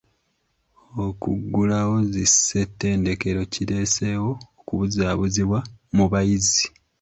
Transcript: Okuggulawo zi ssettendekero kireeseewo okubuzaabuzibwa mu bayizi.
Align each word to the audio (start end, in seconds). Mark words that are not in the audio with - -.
Okuggulawo 1.07 1.95
zi 2.11 2.25
ssettendekero 2.31 3.41
kireeseewo 3.53 4.31
okubuzaabuzibwa 4.59 5.59
mu 5.95 6.05
bayizi. 6.11 6.65